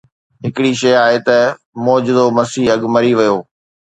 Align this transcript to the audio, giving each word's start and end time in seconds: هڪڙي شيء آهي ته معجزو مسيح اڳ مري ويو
هڪڙي 0.45 0.71
شيء 0.81 0.95
آهي 1.05 1.19
ته 1.27 1.37
معجزو 1.85 2.25
مسيح 2.37 2.65
اڳ 2.73 2.81
مري 2.95 3.11
ويو 3.17 3.37